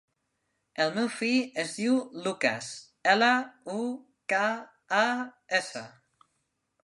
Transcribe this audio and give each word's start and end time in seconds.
El 0.85 0.93
meu 0.93 1.09
fill 1.15 1.51
es 1.63 1.73
diu 1.81 1.97
Lukas: 2.27 2.71
ela, 3.13 3.29
u, 3.77 3.83
ca, 4.33 4.43
a, 5.03 5.05
essa. 5.63 5.85